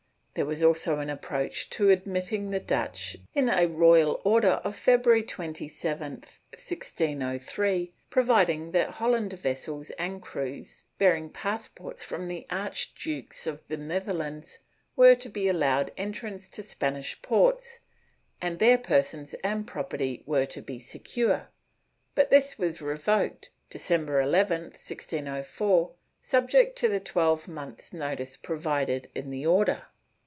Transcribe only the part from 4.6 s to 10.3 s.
of February 27, 1603, providing that Holland vessels and